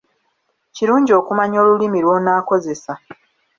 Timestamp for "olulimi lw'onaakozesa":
1.63-2.93